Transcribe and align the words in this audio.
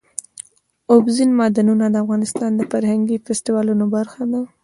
اوبزین 0.93 1.31
معدنونه 1.39 1.85
د 1.89 1.95
افغانستان 2.03 2.51
د 2.55 2.61
فرهنګي 2.71 3.17
فستیوالونو 3.25 3.85
برخه 3.95 4.23
ده. 4.31 4.41